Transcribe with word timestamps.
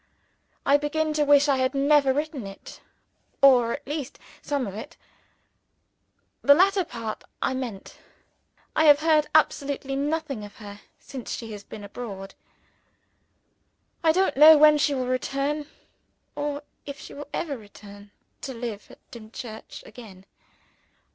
(I 0.65 0.77
begin 0.77 1.13
to 1.13 1.23
wish 1.23 1.47
I 1.47 1.57
had 1.57 1.75
never 1.75 2.11
written 2.11 2.47
it, 2.47 2.81
or 3.39 3.73
at 3.73 3.85
least 3.87 4.17
some 4.41 4.65
of 4.65 4.73
it 4.73 4.97
the 6.41 6.55
latter 6.55 6.83
part 6.83 7.23
I 7.39 7.53
mean.) 7.53 7.83
I 8.75 8.85
have 8.85 9.01
heard 9.01 9.27
absolutely 9.35 9.95
nothing 9.95 10.43
of 10.43 10.55
her 10.55 10.81
since 10.97 11.31
she 11.35 11.51
has 11.51 11.63
been 11.63 11.83
abroad. 11.83 12.33
I 14.03 14.11
don't 14.11 14.35
know 14.37 14.57
when 14.57 14.79
she 14.79 14.95
will 14.95 15.05
return 15.05 15.67
or 16.35 16.63
if 16.87 16.99
she 16.99 17.13
will 17.13 17.27
ever 17.31 17.55
return, 17.55 18.09
to 18.41 18.55
live 18.55 18.89
at 18.89 19.11
Dimchurch 19.11 19.83
again. 19.85 20.25